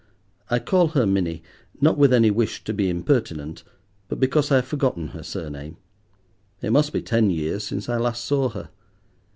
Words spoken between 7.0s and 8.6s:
ten years since I last saw